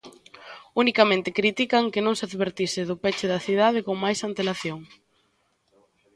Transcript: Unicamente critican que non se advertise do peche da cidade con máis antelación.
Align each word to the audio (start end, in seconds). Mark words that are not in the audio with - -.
Unicamente 0.81 1.35
critican 1.39 1.83
que 1.93 2.01
non 2.05 2.15
se 2.17 2.25
advertise 2.29 2.81
do 2.89 2.99
peche 3.03 3.25
da 3.31 3.43
cidade 3.47 3.79
con 3.87 3.95
máis 4.03 4.19
antelación. 4.29 4.79